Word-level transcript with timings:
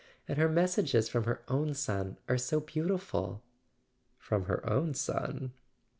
And 0.27 0.39
her 0.39 0.49
messages 0.49 1.07
from 1.07 1.25
her 1.25 1.43
own 1.47 1.75
son 1.75 2.17
are 2.27 2.39
so 2.39 2.59
beautiful" 2.59 3.43
"From 4.27 4.45
her 4.45 4.67
own 4.67 4.95
son?" 4.95 5.51